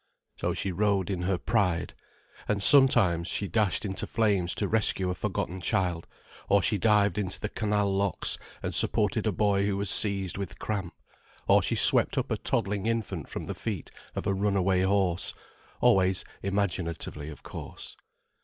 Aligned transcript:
So 0.35 0.55
she 0.55 0.71
rode 0.71 1.11
in 1.11 1.21
her 1.21 1.37
pride. 1.37 1.93
And 2.47 2.63
sometimes, 2.63 3.27
she 3.27 3.47
dashed 3.47 3.85
into 3.85 4.07
flames 4.07 4.55
to 4.55 4.67
rescue 4.67 5.11
a 5.11 5.13
forgotten 5.13 5.61
child; 5.61 6.07
or 6.49 6.63
she 6.63 6.79
dived 6.79 7.19
into 7.19 7.39
the 7.39 7.49
canal 7.49 7.93
locks 7.95 8.39
and 8.63 8.73
supported 8.73 9.27
a 9.27 9.31
boy 9.31 9.67
who 9.67 9.77
was 9.77 9.91
seized 9.91 10.39
with 10.39 10.57
cramp; 10.57 10.95
or 11.47 11.61
she 11.61 11.75
swept 11.75 12.17
up 12.17 12.31
a 12.31 12.37
toddling 12.37 12.87
infant 12.87 13.29
from 13.29 13.45
the 13.45 13.53
feet 13.53 13.91
of 14.15 14.25
a 14.25 14.33
runaway 14.33 14.81
horse: 14.81 15.35
always 15.81 16.25
imaginatively, 16.41 17.29
of 17.29 17.43
course. 17.43 17.95